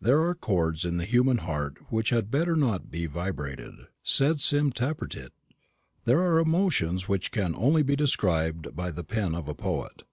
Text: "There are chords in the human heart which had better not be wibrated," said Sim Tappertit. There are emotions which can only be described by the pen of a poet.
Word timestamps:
"There 0.00 0.20
are 0.22 0.36
chords 0.36 0.84
in 0.84 0.98
the 0.98 1.04
human 1.04 1.38
heart 1.38 1.78
which 1.90 2.10
had 2.10 2.30
better 2.30 2.54
not 2.54 2.92
be 2.92 3.08
wibrated," 3.08 3.88
said 4.04 4.40
Sim 4.40 4.70
Tappertit. 4.70 5.32
There 6.04 6.20
are 6.20 6.38
emotions 6.38 7.08
which 7.08 7.32
can 7.32 7.56
only 7.56 7.82
be 7.82 7.96
described 7.96 8.76
by 8.76 8.92
the 8.92 9.02
pen 9.02 9.34
of 9.34 9.48
a 9.48 9.54
poet. 9.56 10.04